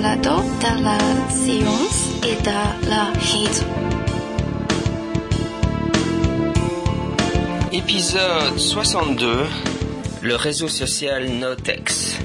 [0.00, 3.66] Balado de la science et de la raison.
[7.72, 9.46] Épisode 62,
[10.22, 12.16] le réseau social Notex.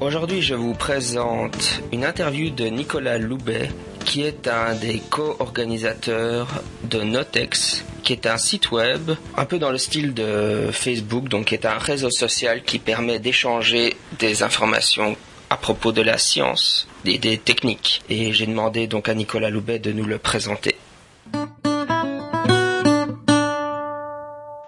[0.00, 3.70] Aujourd'hui, je vous présente une interview de Nicolas Loubet,
[4.04, 6.48] qui est un des co-organisateurs
[6.82, 11.46] de Notex, qui est un site web un peu dans le style de Facebook, donc
[11.46, 15.16] qui est un réseau social qui permet d'échanger des informations
[15.54, 18.02] à propos de la science et des techniques.
[18.08, 20.74] Et j'ai demandé donc à Nicolas Loubet de nous le présenter.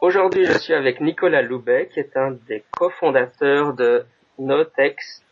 [0.01, 4.05] Aujourd'hui, je suis avec Nicolas Loubet, qui est un des cofondateurs de
[4.39, 5.25] Notex,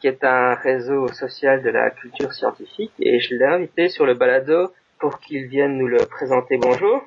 [0.00, 4.14] qui est un réseau social de la culture scientifique, et je l'ai invité sur le
[4.14, 6.56] balado pour qu'il vienne nous le présenter.
[6.56, 7.04] Bonjour.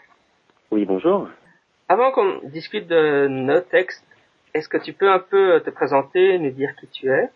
[0.71, 1.27] Oui, bonjour.
[1.89, 4.01] Avant qu'on discute de Notex,
[4.53, 7.29] est-ce que tu peux un peu te présenter, nous dire qui tu es?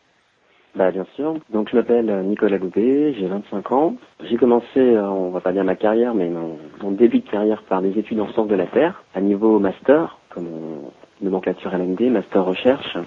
[0.75, 1.35] Bah bien sûr.
[1.51, 3.95] Donc je m'appelle Nicolas Loubet, j'ai 25 ans.
[4.23, 7.81] J'ai commencé, euh, on va pas dire ma carrière, mais mon, début de carrière par
[7.81, 12.43] des études en sciences de la Terre, à niveau master, comme on, nomenclature LMD, master
[12.43, 12.97] recherche.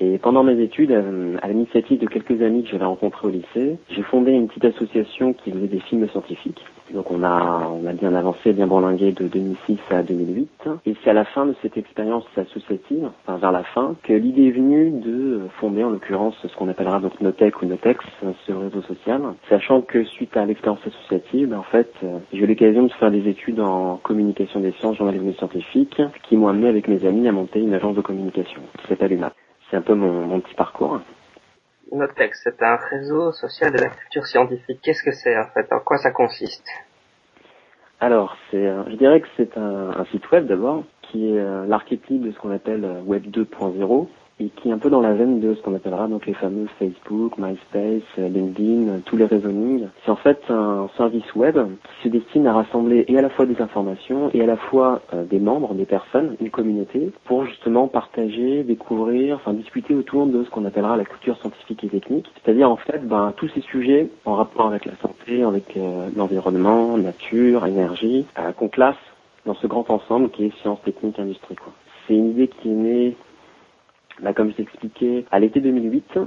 [0.00, 3.78] Et pendant mes études, euh, à l'initiative de quelques amis que j'avais rencontrés au lycée,
[3.88, 6.64] j'ai fondé une petite association qui faisait des films scientifiques.
[6.94, 10.68] Donc on a, on a bien avancé, bien bourlingué de 2006 à 2008.
[10.86, 14.46] Et c'est à la fin de cette expérience associative, enfin vers la fin, que l'idée
[14.46, 18.04] est venue de fonder en l'occurrence ce qu'on appellera donc Notec ou Notex,
[18.46, 19.20] ce réseau social.
[19.48, 23.28] Sachant que suite à l'expérience associative, en fait, euh, j'ai eu l'occasion de faire des
[23.28, 27.60] études en communication des sciences, journalisme scientifique, qui m'ont amené avec mes amis à monter
[27.60, 29.34] une agence de communication qui s'appelle UMAP.
[29.70, 31.00] C'est un peu mon, mon petit parcours.
[31.92, 34.80] Notex, c'est un réseau social de la culture scientifique.
[34.82, 35.72] Qu'est-ce que c'est en fait?
[35.72, 36.66] En quoi ça consiste?
[38.00, 41.66] Alors, c'est, euh, je dirais que c'est un, un site web d'abord qui est euh,
[41.66, 44.08] l'archétype de ce qu'on appelle euh, Web 2.0
[44.40, 46.66] et qui est un peu dans la veine de ce qu'on appellera donc les fameux
[46.78, 49.48] Facebook, MySpace, LinkedIn, tous les réseaux
[50.04, 53.46] C'est en fait un service web qui se destine à rassembler et à la fois
[53.46, 57.88] des informations et à la fois euh, des membres, des personnes, une communauté, pour justement
[57.88, 62.30] partager, découvrir, enfin discuter autour de ce qu'on appellera la culture scientifique et technique.
[62.42, 66.96] C'est-à-dire en fait ben, tous ces sujets en rapport avec la santé, avec euh, l'environnement,
[66.96, 68.96] nature, énergie, euh, qu'on classe
[69.46, 71.56] dans ce grand ensemble qui est sciences, techniques, industrie.
[71.56, 71.72] Quoi.
[72.06, 73.16] C'est une idée qui est née
[74.22, 76.18] bah, comme je t'expliquais, à l'été 2008,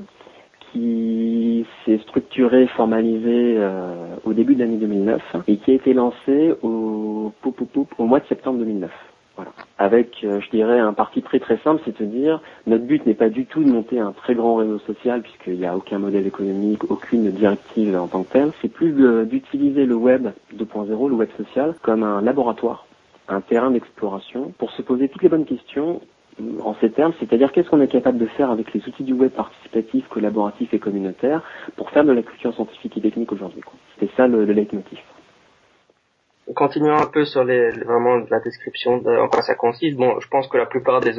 [0.71, 6.53] qui s'est structuré, formalisé euh, au début de l'année 2009 et qui a été lancé
[6.61, 7.33] au,
[7.97, 8.89] au mois de septembre 2009.
[9.35, 9.51] Voilà.
[9.77, 13.13] Avec, euh, je dirais, un parti très très simple, c'est de dire, notre but n'est
[13.13, 16.27] pas du tout de monter un très grand réseau social, puisqu'il n'y a aucun modèle
[16.27, 18.51] économique, aucune directive en tant que telle.
[18.61, 18.91] C'est plus
[19.25, 22.85] d'utiliser le web 2.0, le web social, comme un laboratoire,
[23.29, 26.01] un terrain d'exploration, pour se poser toutes les bonnes questions
[26.63, 29.31] en ces termes, c'est-à-dire qu'est-ce qu'on est capable de faire avec les outils du web
[29.31, 31.43] participatif, collaboratif et communautaire
[31.75, 33.61] pour faire de la culture scientifique et technique aujourd'hui.
[33.99, 34.99] C'est ça le, le leitmotiv.
[36.55, 39.95] Continuons un peu sur les, vraiment la description de en quoi ça consiste.
[39.95, 41.13] Bon, je pense que la plupart des,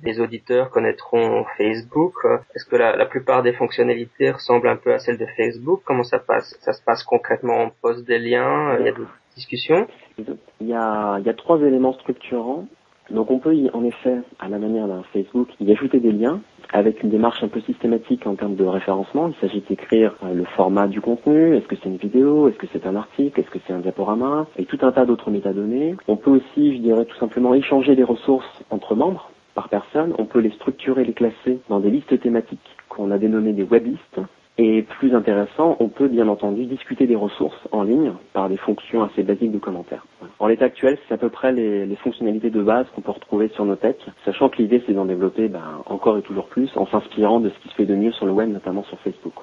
[0.00, 2.14] des auditeurs connaîtront Facebook.
[2.54, 5.80] Est-ce que la, la, plupart des fonctionnalités ressemblent un peu à celles de Facebook?
[5.84, 7.64] Comment ça passe Ça se passe concrètement?
[7.64, 9.88] On poste des liens Il y a des discussions?
[10.18, 10.36] Il
[10.68, 12.66] y a, il y a trois éléments structurants.
[13.10, 16.40] Donc on peut y, en effet, à la manière d'un Facebook, y ajouter des liens
[16.72, 19.28] avec une démarche un peu systématique en termes de référencement.
[19.28, 22.86] Il s'agit d'écrire le format du contenu, est-ce que c'est une vidéo, est-ce que c'est
[22.86, 25.94] un article, est-ce que c'est un diaporama, et tout un tas d'autres métadonnées.
[26.08, 30.12] On peut aussi, je dirais tout simplement, échanger des ressources entre membres par personne.
[30.18, 34.20] On peut les structurer, les classer dans des listes thématiques qu'on a dénommées des weblistes.
[34.58, 39.02] Et plus intéressant, on peut bien entendu discuter des ressources en ligne par des fonctions
[39.02, 40.06] assez basiques de commentaires.
[40.38, 43.66] En l'état actuel, c'est à peu près les, fonctionnalités de base qu'on peut retrouver sur
[43.66, 47.40] nos techs, sachant que l'idée c'est d'en développer ben, encore et toujours plus en s'inspirant
[47.40, 49.34] de ce qui se fait de mieux sur le web, notamment sur Facebook.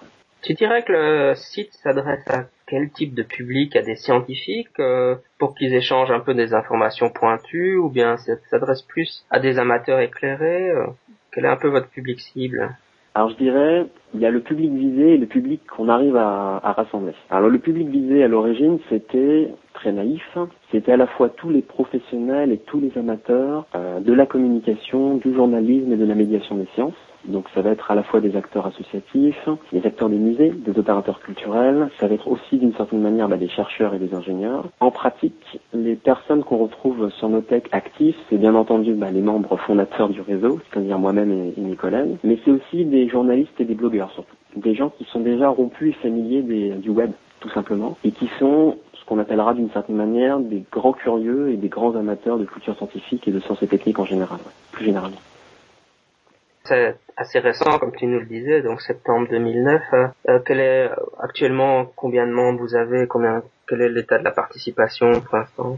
[0.42, 3.76] Tu dirais que le site s'adresse à quel type de public?
[3.76, 8.18] À des scientifiques euh, pour qu'ils échangent un peu des informations pointues ou bien
[8.50, 10.88] s'adresse plus à des amateurs éclairés euh,
[11.32, 12.76] Quel est un peu votre public cible?
[13.16, 16.60] Alors je dirais, il y a le public visé et le public qu'on arrive à,
[16.76, 17.14] rassembler.
[17.30, 20.38] Alors le public visé à l'origine, c'était très naïf,
[20.72, 25.18] c'était à la fois tous les professionnels et tous les amateurs euh, de la communication,
[25.18, 26.94] du journalisme et de la médiation des sciences.
[27.26, 30.78] Donc ça va être à la fois des acteurs associatifs, des acteurs des musées, des
[30.78, 34.66] opérateurs culturels, ça va être aussi d'une certaine manière bah, des chercheurs et des ingénieurs.
[34.80, 39.22] En pratique, les personnes qu'on retrouve sur nos techs actifs, c'est bien entendu bah, les
[39.22, 43.60] membres fondateurs du réseau, c'est-à-dire moi-même et, et, mes collègues, mais c'est aussi des journalistes
[43.60, 44.36] et des blogueurs surtout.
[44.56, 48.78] Des gens qui sont déjà rompus et familiers du web, tout simplement, et qui sont
[48.94, 52.76] ce qu'on appellera d'une certaine manière des grands curieux et des grands amateurs de culture
[52.78, 54.40] scientifique et de sciences et techniques en général,
[54.72, 55.18] plus généralement.
[56.66, 59.82] C'est assez récent, comme tu nous le disais, donc septembre 2009.
[60.30, 60.90] Euh, quel est
[61.20, 63.06] actuellement combien de membres vous avez?
[63.08, 65.78] Combien Quel est l'état de la participation pour l'instant?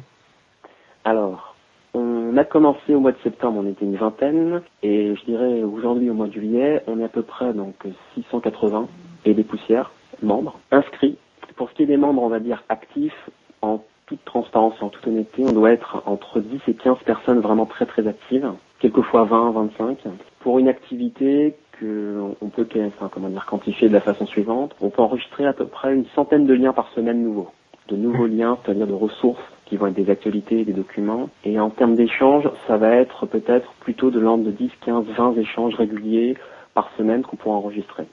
[1.03, 1.55] Alors,
[1.95, 6.09] on a commencé au mois de septembre, on était une vingtaine, et je dirais aujourd'hui
[6.11, 7.75] au mois de juillet, on est à peu près donc
[8.13, 8.87] 680
[9.25, 9.91] et des poussières
[10.21, 11.17] membres inscrits.
[11.55, 13.29] Pour ce qui est des membres, on va dire actifs,
[13.61, 17.65] en toute transparence, en toute honnêteté, on doit être entre 10 et 15 personnes vraiment
[17.65, 18.51] très très actives,
[18.85, 19.97] quelquefois 20, 25,
[20.41, 24.75] pour une activité que on peut enfin, comment dire, quantifier de la façon suivante.
[24.79, 27.49] On peut enregistrer à peu près une centaine de liens par semaine nouveaux.
[27.87, 31.29] De nouveaux liens, c'est-à-dire de ressources qui vont être des actualités, des documents.
[31.43, 35.37] Et en termes d'échanges, ça va être peut-être plutôt de l'ordre de 10, 15, 20
[35.37, 36.37] échanges réguliers
[36.75, 38.03] par semaine qu'on pourra enregistrer.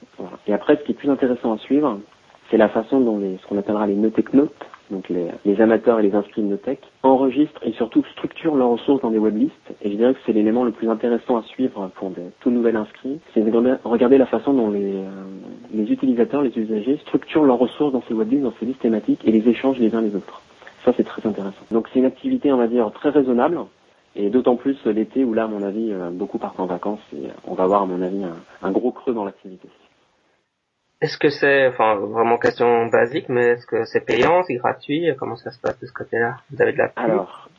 [0.47, 1.99] Et après, ce qui est plus intéressant à suivre,
[2.49, 6.13] c'est la façon dont les, ce qu'on appellera les notech-notes, donc les, amateurs et les
[6.15, 9.73] inscrits de Notech, enregistrent et surtout structurent leurs ressources dans des weblists.
[9.81, 12.75] Et je dirais que c'est l'élément le plus intéressant à suivre pour des tout nouveaux
[12.75, 15.09] inscrits, c'est de regarder la façon dont les, euh,
[15.73, 19.31] les utilisateurs, les usagers structurent leurs ressources dans ces weblists, dans ces listes thématiques et
[19.31, 20.41] les échangent les uns les autres.
[20.85, 21.63] Ça, c'est très intéressant.
[21.71, 23.57] Donc c'est une activité, on va dire, très raisonnable,
[24.15, 27.27] et d'autant plus l'été où là, à mon avis, euh, beaucoup partent en vacances et
[27.47, 28.21] on va voir, à mon avis,
[28.61, 29.67] un gros creux dans l'activité.
[31.03, 35.35] Est-ce que c'est, enfin, vraiment question basique, mais est-ce que c'est payant, c'est gratuit Comment
[35.35, 36.37] ça se passe de ce côté-là?
[36.49, 37.49] Vous avez de la Alors,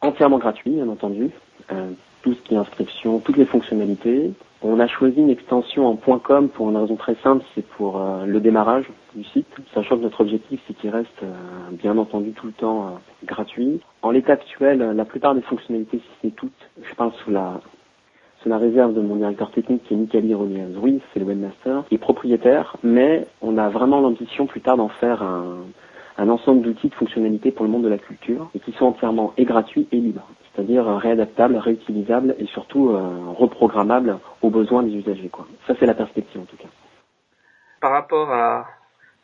[0.00, 1.28] entièrement gratuit, bien entendu.
[1.70, 1.90] Euh,
[2.22, 4.32] tout ce qui est inscription, toutes les fonctionnalités.
[4.62, 8.24] On a choisi une extension en .com pour une raison très simple, c'est pour euh,
[8.24, 11.34] le démarrage du site, sachant que notre objectif c'est qu'il reste euh,
[11.72, 13.82] bien entendu tout le temps gratuit.
[14.00, 17.60] En l'état actuel, la plupart des fonctionnalités, si c'est toutes, je pense sous la
[18.44, 20.76] c'est la réserve de mon directeur technique qui est Nicali Rodriguez.
[20.76, 24.90] Oui, c'est le webmaster, qui est propriétaire, mais on a vraiment l'ambition plus tard d'en
[24.90, 28.84] faire un, ensemble d'outils de fonctionnalités pour le monde de la culture et qui sont
[28.84, 33.00] entièrement et gratuits et libres, c'est-à-dire réadaptables, réutilisables et surtout euh,
[33.34, 35.30] reprogrammables aux besoins des usagers.
[35.66, 36.68] Ça, c'est la perspective en tout cas.
[37.80, 38.66] Par rapport à,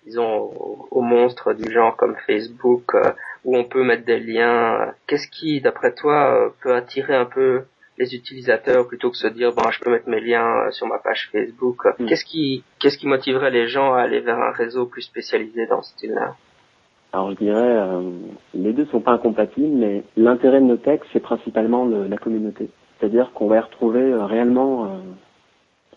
[0.07, 0.51] disons,
[0.91, 3.13] aux monstres du genre comme Facebook, euh,
[3.45, 7.65] où on peut mettre des liens, euh, qu'est-ce qui, d'après toi, peut attirer un peu
[8.01, 10.99] les utilisateurs plutôt que se dire bon je peux mettre mes liens euh, sur ma
[10.99, 11.85] page Facebook.
[11.99, 12.07] Mm.
[12.07, 15.83] Qu'est-ce qui qu'est-ce qui motiverait les gens à aller vers un réseau plus spécialisé dans
[15.83, 16.35] ce style-là?
[17.13, 18.11] Alors je dirais, euh,
[18.55, 22.71] les deux sont pas incompatibles, mais l'intérêt de nos textes, c'est principalement la communauté.
[22.99, 25.01] C'est-à-dire qu'on va y retrouver euh, réellement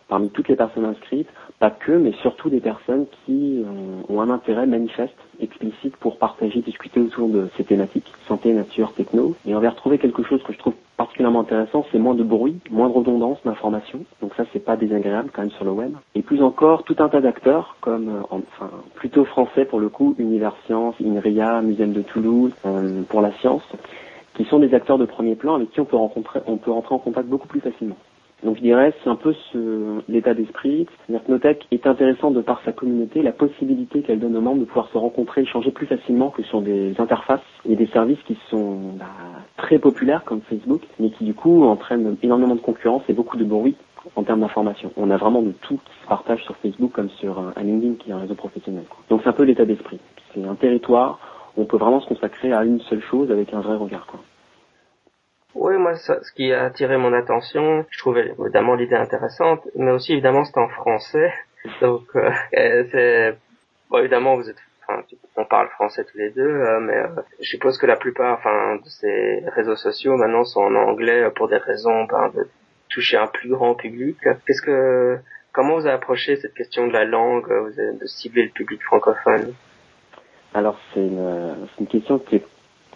[0.09, 1.29] parmi toutes les personnes inscrites,
[1.59, 3.63] pas que, mais surtout des personnes qui
[4.09, 9.35] ont un intérêt manifeste, explicite pour partager, discuter autour de ces thématiques, santé, nature, techno.
[9.47, 12.59] Et on va retrouver quelque chose que je trouve particulièrement intéressant, c'est moins de bruit,
[12.69, 14.05] moins de redondance d'informations.
[14.21, 15.93] Donc ça, c'est pas désagréable quand même sur le web.
[16.15, 20.15] Et plus encore, tout un tas d'acteurs, comme, euh, enfin, plutôt français pour le coup,
[20.17, 23.63] Univers Science, INRIA, Muséum de Toulouse, euh, pour la science,
[24.35, 26.95] qui sont des acteurs de premier plan avec qui on peut rencontrer, on peut rentrer
[26.95, 27.97] en contact beaucoup plus facilement.
[28.43, 30.87] Donc je dirais c'est un peu ce, l'état d'esprit.
[31.29, 34.89] Notech est intéressant de par sa communauté, la possibilité qu'elle donne aux membres de pouvoir
[34.89, 39.05] se rencontrer, échanger plus facilement que sur des interfaces et des services qui sont bah,
[39.57, 43.45] très populaires comme Facebook, mais qui du coup entraînent énormément de concurrence et beaucoup de
[43.45, 43.75] bruit
[44.15, 44.91] en termes d'information.
[44.97, 48.09] On a vraiment de tout qui se partage sur Facebook comme sur un, LinkedIn qui
[48.09, 48.83] est un réseau professionnel.
[49.09, 49.99] Donc c'est un peu l'état d'esprit.
[50.33, 51.19] C'est un territoire
[51.55, 54.05] où on peut vraiment se consacrer à une seule chose avec un vrai regard.
[54.05, 54.19] Quoi.
[55.63, 60.11] Oui, moi, ce qui a attiré mon attention, je trouvais évidemment l'idée intéressante, mais aussi
[60.11, 61.31] évidemment c'est en français.
[61.81, 63.37] Donc, euh, c'est
[63.89, 65.03] bon, évidemment vous êtes, enfin,
[65.37, 67.07] on parle français tous les deux, euh, mais euh,
[67.39, 71.47] je suppose que la plupart, enfin, de ces réseaux sociaux maintenant sont en anglais pour
[71.47, 72.45] des raisons ben, de
[72.89, 74.17] toucher un plus grand public.
[74.45, 75.17] Qu'est-ce que,
[75.53, 79.53] comment vous avez approché cette question de la langue, de cibler le public francophone?
[80.53, 82.52] Alors c'est une, une question qui est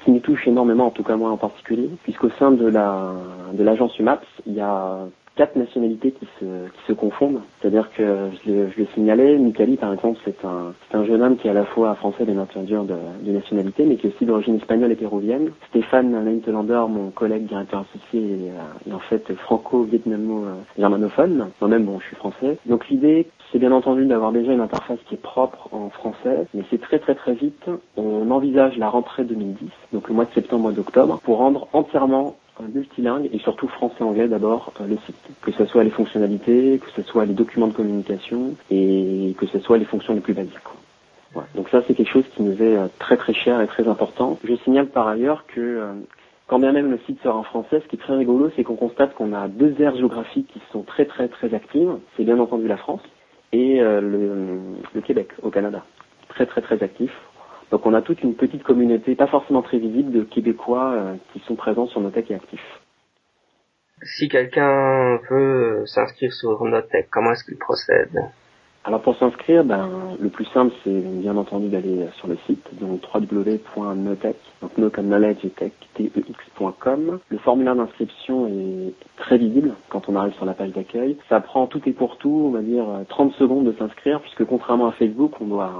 [0.07, 3.11] qui nous touche énormément, en tout cas moi en particulier, puisqu'au sein de la
[3.51, 4.99] de l'agence UMAPS, il y a
[5.37, 7.39] quatre nationalités qui se, qui se confondent.
[7.61, 8.03] C'est-à-dire que
[8.43, 11.53] je l'ai, je signalé, Mikali par exemple, c'est un, un jeune homme qui est à
[11.53, 14.95] la fois français et nature de, de nationalité, mais qui est aussi d'origine espagnole et
[14.95, 15.51] péruvienne.
[15.69, 18.51] Stéphane Leintelander, mon collègue directeur associé,
[18.87, 21.49] est, en fait franco-vietnamo-germanophone.
[21.61, 22.57] Moi-même, bon, je suis français.
[22.65, 26.63] Donc l'idée, c'est bien entendu d'avoir déjà une interface qui est propre en français, mais
[26.69, 27.69] c'est très très très vite.
[27.95, 32.35] On envisage la rentrée 2010, donc le mois de septembre, mois d'octobre, pour rendre entièrement
[32.63, 35.15] multilingue et surtout français-anglais d'abord euh, le site.
[35.41, 39.59] Que ce soit les fonctionnalités, que ce soit les documents de communication et que ce
[39.59, 40.53] soit les fonctions les plus basiques.
[41.53, 44.39] Donc ça c'est quelque chose qui nous est euh, très très cher et très important.
[44.43, 45.93] Je signale par ailleurs que euh,
[46.47, 48.75] quand bien même le site sera en français, ce qui est très rigolo, c'est qu'on
[48.75, 51.91] constate qu'on a deux aires géographiques qui sont très très très actives.
[52.15, 53.01] C'est bien entendu la France
[53.53, 54.59] et le,
[54.93, 55.83] le Québec au Canada.
[56.29, 57.17] Très très très actifs.
[57.71, 61.39] Donc on a toute une petite communauté, pas forcément très visible, de Québécois euh, qui
[61.39, 62.79] sont présents sur nos techs et actifs.
[64.03, 68.15] Si quelqu'un veut s'inscrire sur Notech, comment est-ce qu'il procède?
[68.85, 69.89] Alors pour s'inscrire, ben,
[70.21, 75.07] le plus simple c'est bien entendu d'aller sur le site, donc www.notech, donc no comme
[75.07, 77.19] knowledge et tech, tex.com.
[77.27, 81.17] Le formulaire d'inscription est très visible quand on arrive sur la page d'accueil.
[81.27, 84.87] Ça prend tout et pour tout, on va dire 30 secondes de s'inscrire, puisque contrairement
[84.87, 85.73] à Facebook, on doit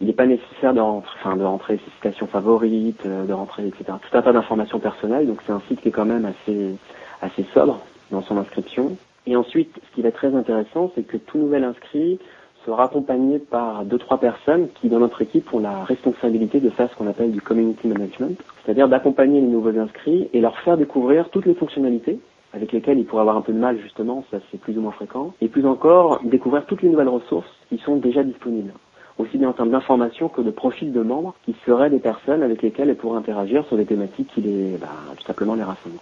[0.00, 3.84] il n'est pas nécessaire de rentrer, enfin, de rentrer ses citations favorites, de rentrer, etc.
[3.86, 6.76] Tout un tas d'informations personnelles, donc c'est un site qui est quand même assez,
[7.22, 8.96] assez sobre dans son inscription.
[9.26, 12.18] Et ensuite, ce qui va être très intéressant, c'est que tout nouvel inscrit
[12.64, 16.90] sera accompagné par deux trois personnes qui dans notre équipe ont la responsabilité de faire
[16.90, 21.28] ce qu'on appelle du community management, c'est-à-dire d'accompagner les nouveaux inscrits et leur faire découvrir
[21.30, 22.18] toutes les fonctionnalités
[22.52, 24.92] avec lesquelles ils pourraient avoir un peu de mal justement, ça c'est plus ou moins
[24.92, 28.72] fréquent, et plus encore découvrir toutes les nouvelles ressources qui sont déjà disponibles
[29.18, 32.62] aussi bien en termes d'information que de profils de membres, qui seraient des personnes avec
[32.62, 35.98] lesquelles elles pourraient interagir sur des thématiques qui les, bah, tout simplement les rassemblent.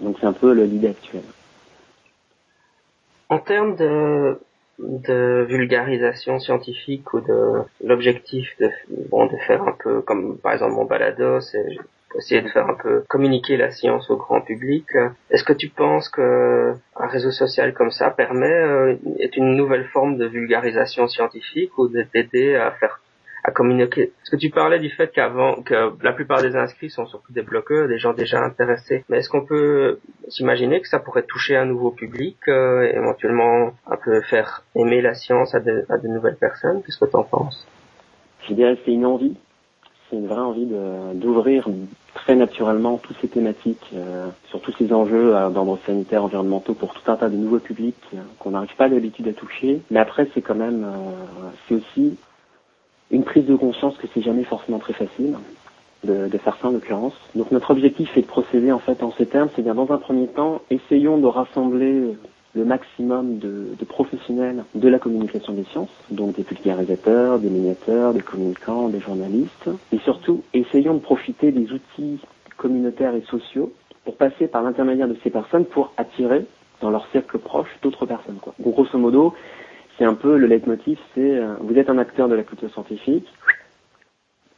[0.00, 1.22] Donc c'est un peu l'idée actuelle.
[3.28, 4.38] En termes de
[4.78, 8.70] de vulgarisation scientifique ou de l'objectif de
[9.08, 11.38] bon de faire un peu comme par exemple mon balado
[12.16, 14.86] essayer de faire un peu communiquer la science au grand public.
[15.30, 19.84] Est-ce que tu penses que un réseau social comme ça permet euh, est une nouvelle
[19.86, 23.00] forme de vulgarisation scientifique ou d'aider à faire
[23.46, 24.04] à communiquer?
[24.04, 27.42] Est-ce que tu parlais du fait qu'avant, que la plupart des inscrits sont surtout des
[27.42, 29.04] bloqueurs, des gens déjà intéressés.
[29.08, 33.96] Mais est-ce qu'on peut s'imaginer que ça pourrait toucher un nouveau public, euh, éventuellement un
[33.96, 36.82] peu faire aimer la science à de, à de nouvelles personnes?
[36.82, 37.66] Qu'est-ce que tu en penses?
[38.48, 39.36] Je dirais que c'est une envie.
[40.14, 40.68] Une vraie envie
[41.14, 41.68] d'ouvrir
[42.14, 46.94] très naturellement toutes ces thématiques euh, sur tous ces enjeux euh, d'ordre sanitaire, environnementaux pour
[46.94, 49.80] tout un tas de nouveaux publics euh, qu'on n'arrive pas d'habitude à toucher.
[49.90, 50.86] Mais après, c'est quand même,
[51.66, 52.16] c'est aussi
[53.10, 55.34] une prise de conscience que c'est jamais forcément très facile
[56.04, 57.14] de, de, faire ça en l'occurrence.
[57.34, 59.98] Donc notre objectif est de procéder en fait en ces termes, c'est bien dans un
[59.98, 62.14] premier temps, essayons de rassembler
[62.54, 68.14] le maximum de, de, professionnels de la communication des sciences, donc des vulgarisateurs, des médiateurs,
[68.14, 72.20] des communicants, des journalistes, et surtout essayons de profiter des outils
[72.56, 73.72] communautaires et sociaux
[74.04, 76.46] pour passer par l'intermédiaire de ces personnes pour attirer
[76.80, 78.38] dans leur cercle proche d'autres personnes.
[78.40, 78.54] Quoi.
[78.60, 79.34] Grosso modo,
[79.98, 83.26] c'est un peu le leitmotiv, c'est euh, vous êtes un acteur de la culture scientifique,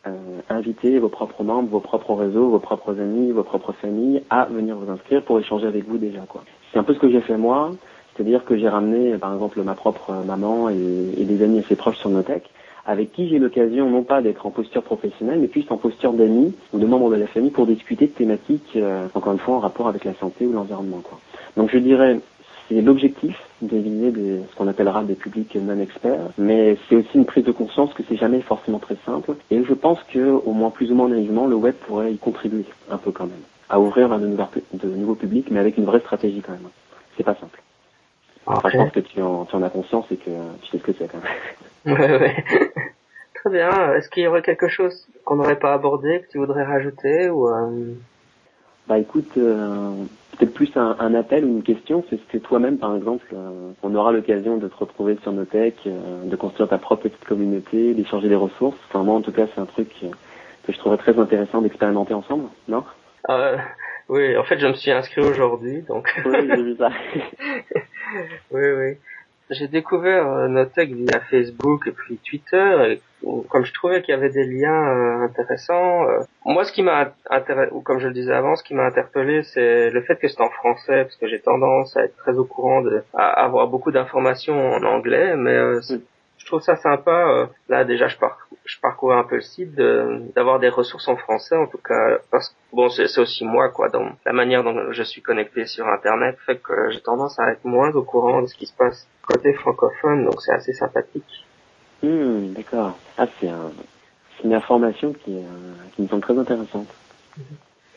[0.07, 4.45] euh, invitez vos propres membres, vos propres réseaux, vos propres amis, vos propres familles à
[4.45, 6.21] venir vous inscrire pour échanger avec vous déjà.
[6.29, 6.45] quoi.
[6.77, 7.73] C'est un peu ce que j'ai fait moi,
[8.13, 12.11] c'est-à-dire que j'ai ramené par exemple ma propre maman et, des amis assez proches sur
[12.11, 12.43] Notech,
[12.85, 16.55] avec qui j'ai l'occasion non pas d'être en posture professionnelle, mais plus en posture d'amis
[16.75, 19.61] ou de membres de la famille pour discuter de thématiques, euh, encore une fois, en
[19.61, 21.01] rapport avec la santé ou l'environnement.
[21.03, 21.19] Quoi.
[21.57, 22.21] Donc je dirais,
[22.69, 27.25] c'est l'objectif de des, ce qu'on appellera des publics non experts, mais c'est aussi une
[27.25, 29.33] prise de conscience que c'est jamais forcément très simple.
[29.51, 32.67] Et je pense que, au moins plus ou moins naïvement, le web pourrait y contribuer
[32.91, 35.85] un peu quand même, à ouvrir vers de, nouveaux, de nouveaux publics, mais avec une
[35.85, 36.69] vraie stratégie quand même.
[37.17, 37.61] C'est pas simple.
[38.47, 40.31] Enfin, je pense que tu en, tu en as conscience et que
[40.63, 41.33] tu sais ce que c'est quand même.
[41.87, 42.45] Ouais, ouais.
[43.35, 43.95] Très bien.
[43.95, 47.49] Est-ce qu'il y aurait quelque chose qu'on n'aurait pas abordé, que tu voudrais rajouter ou
[47.49, 47.95] euh...
[48.89, 49.91] Bah écoute, euh,
[50.33, 53.71] peut-être plus un, un, appel ou une question, c'est ce que toi-même, par exemple, euh,
[53.83, 57.95] on aura l'occasion de te retrouver sur Notech, euh, de construire ta propre petite communauté,
[57.95, 58.79] d'échanger des ressources.
[58.89, 59.91] Enfin, moi, en tout cas, c'est un truc
[60.67, 62.85] que je trouverais très intéressant d'expérimenter ensemble, non?
[63.29, 63.57] Euh,
[64.09, 66.09] Oui, en fait, je me suis inscrit aujourd'hui, donc...
[66.25, 66.91] oui, j'ai vu ça.
[68.51, 68.97] oui, oui.
[69.51, 73.01] J'ai découvert euh, Notech via Facebook et puis Twitter, et
[73.49, 76.09] comme je trouvais qu'il y avait des liens euh, intéressants.
[76.09, 78.85] Euh, moi, ce qui m'a intéressé, ou comme je le disais avant, ce qui m'a
[78.85, 82.33] interpellé, c'est le fait que c'est en français, parce que j'ai tendance à être très
[82.33, 85.81] au courant de, à avoir beaucoup d'informations en anglais, mais euh,
[86.47, 87.27] je trouve ça sympa.
[87.29, 91.17] Euh, là, déjà, je, par, je parcourais un peu le site, d'avoir des ressources en
[91.17, 94.93] français, en tout cas, parce que bon, c'est aussi moi, quoi, dans la manière dont
[94.93, 98.47] je suis connecté sur Internet, fait que j'ai tendance à être moins au courant de
[98.47, 101.45] ce qui se passe côté francophone, donc c'est assez sympathique.
[102.05, 102.97] Mmh, D'accord.
[103.19, 103.73] Ah, c'est un,
[104.45, 105.43] une information qui, euh,
[105.97, 106.87] qui me semble très intéressante.
[107.37, 107.43] Mmh.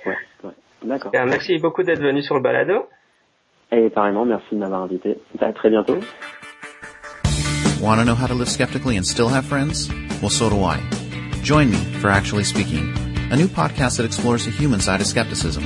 [0.08, 0.52] Ouais, ouais.
[0.82, 1.12] D'accord.
[1.14, 2.88] Merci beaucoup d'être venu sur le balado.
[3.72, 5.20] Et pareillement, merci de m'avoir invité.
[5.40, 6.00] À très bientôt.
[7.82, 9.90] Want to know how to live skeptically and still have friends?
[10.22, 10.82] Well, so do I.
[11.44, 12.94] Join me for Actually Speaking,
[13.32, 15.64] a new podcast that explores the human side of skepticism.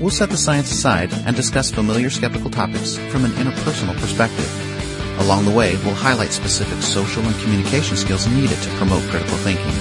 [0.00, 5.20] We'll set the science aside and discuss familiar skeptical topics from an interpersonal perspective.
[5.20, 9.72] Along the way, we'll highlight specific social and communication skills needed to promote critical thinking.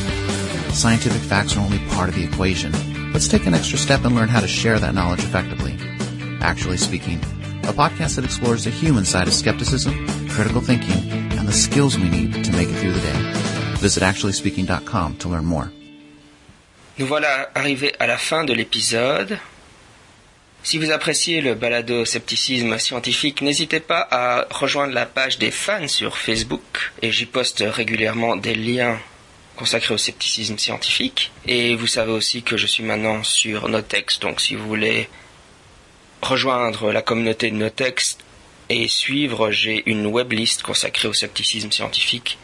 [0.72, 2.72] Scientific facts are only part of the equation.
[3.12, 5.79] Let's take an extra step and learn how to share that knowledge effectively.
[6.41, 7.17] Actually Speaking,
[7.63, 12.10] a podcast that explores the human side of skepticism, critical thinking, and the skills we
[12.10, 13.20] need to make it through the day.
[13.80, 15.70] Visit actuallyspeaking.com to learn more.
[16.98, 19.38] Nous voilà arrivés à la fin de l'épisode.
[20.64, 25.88] Si vous appréciez le balado scepticisme scientifique, n'hésitez pas à rejoindre la page des fans
[25.88, 28.98] sur Facebook et j'y poste régulièrement des liens
[29.56, 31.32] consacrés au scepticisme scientifique.
[31.46, 35.08] Et vous savez aussi que je suis maintenant sur Notex, donc si vous voulez
[36.22, 38.18] rejoindre la communauté de Notex
[38.69, 42.38] et suivre, j'ai une weblist consacrée au scepticisme scientifique.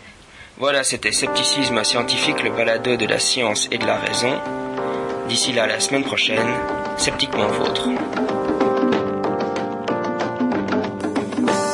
[0.57, 4.39] Voilà, c'était Scepticisme scientifique, le balado de la science et de la raison.
[5.27, 6.47] D'ici là, la semaine prochaine,
[6.97, 7.87] sceptiquement vôtre.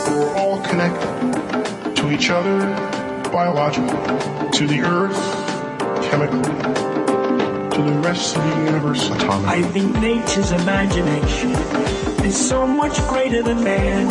[0.09, 2.73] We're all connected to each other
[3.31, 3.97] biologically,
[4.53, 5.17] to the earth
[6.09, 6.43] chemically,
[7.71, 9.47] to the rest of the universe atomically.
[9.47, 14.09] I think nature's imagination is so much greater than man.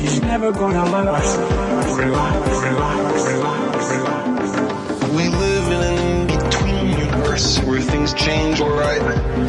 [0.00, 5.10] He's never gonna let us relax, relax, relax, relax.
[5.12, 5.98] We live in an
[6.30, 9.02] in-between universe where things change alright,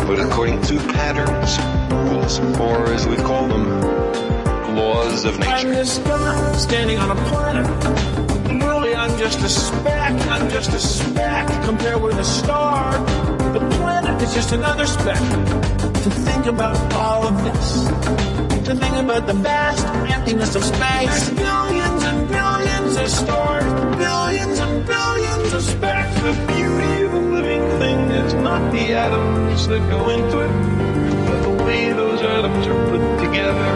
[0.08, 1.58] but according to patterns,
[1.90, 3.66] rules, or as we call them,
[4.75, 5.52] laws of nature.
[5.52, 7.66] I'm this guy standing on a planet.
[8.62, 10.14] Really, I'm just a speck.
[10.28, 12.92] I'm just a speck compared with a star.
[13.54, 15.85] The planet is just another speck.
[16.05, 17.83] To think about all of this,
[18.67, 21.31] to think about the vast emptiness of space.
[21.31, 26.13] Billions and billions of stars, billions and billions of specks.
[26.21, 31.41] The beauty of a living thing is not the atoms that go into it, but
[31.41, 33.71] the way those atoms are put together.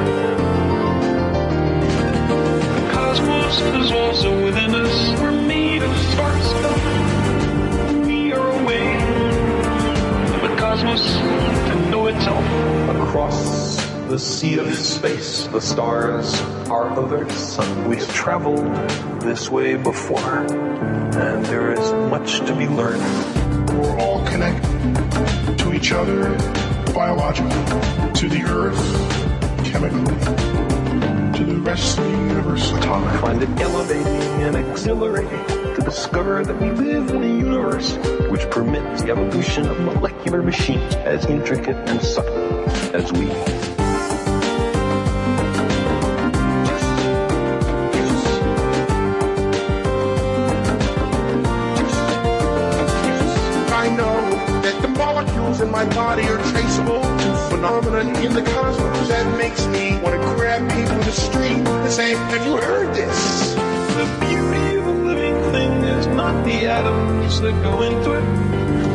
[2.76, 5.20] The cosmos is also within us.
[5.20, 8.06] We're made of star stuff.
[8.06, 8.98] We are a way
[10.48, 11.59] the cosmos
[12.10, 12.44] itself.
[13.08, 16.40] Across the sea of space, the stars
[16.70, 17.88] are other sun.
[17.88, 18.66] We've traveled
[19.22, 23.02] this way before, and there is much to be learned.
[23.78, 26.36] We're all connected to each other
[26.94, 30.16] biologically, to the earth chemically,
[31.38, 33.22] to the rest of the universe atomically.
[33.22, 37.94] find it elevating and exhilarating to discover that we live in a universe
[38.30, 43.30] which permits the evolution of molecular machines as intricate and subtle as we.
[53.72, 59.08] I know that the molecules in my body are traceable to phenomena in the cosmos
[59.08, 62.94] that makes me want to grab people in the street and say, have you heard
[62.96, 62.99] this?
[66.34, 68.28] Not the atoms that go into it,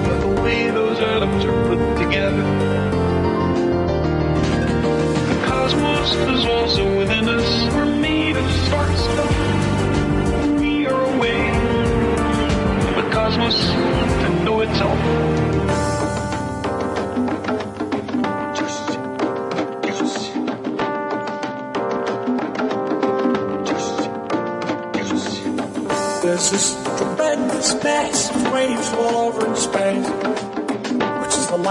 [0.07, 2.44] but the way those atoms are put together.
[5.31, 7.34] The cosmos is also within us.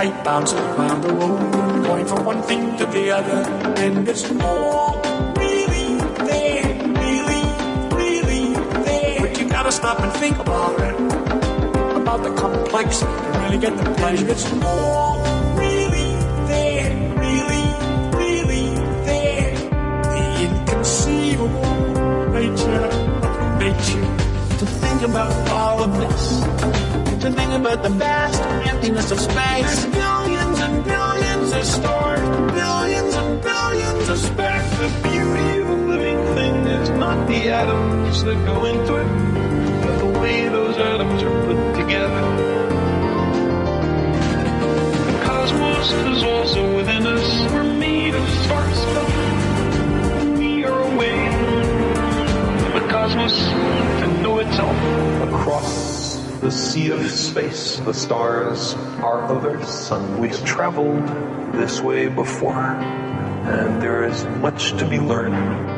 [0.04, 3.39] Light bouncing around the room, going from one thing to the other,
[3.84, 5.02] and it's all
[5.38, 5.96] really
[6.30, 6.68] there,
[7.04, 7.44] really,
[8.00, 8.46] really
[8.88, 9.20] there.
[9.22, 10.96] But you gotta stop and think about it,
[12.02, 14.30] about the complexity to really get the pleasure.
[14.30, 15.20] It's all
[15.56, 16.10] really
[16.52, 16.89] there,
[17.26, 17.66] really,
[18.22, 18.66] really
[19.10, 19.56] there.
[20.16, 21.72] The inconceivable
[22.38, 22.88] nature
[23.63, 24.08] nature.
[24.60, 26.53] To think about all of this,
[27.24, 29.36] to think about the vast emptiness of space.
[29.36, 32.20] There's billions and billions of stars,
[32.52, 34.70] billions and billions of specks.
[34.78, 39.08] The beauty of a living thing is not the atoms that go into it,
[39.86, 42.22] but the way those atoms are put together.
[45.08, 47.54] The cosmos is also within us.
[47.54, 48.28] We're made of
[48.76, 50.38] stuff.
[50.38, 51.20] We are a way
[52.74, 53.53] the cosmos
[56.43, 60.19] the sea of space, the stars are other sun.
[60.19, 61.08] We've traveled
[61.53, 65.73] this way before, and there is much to be learned.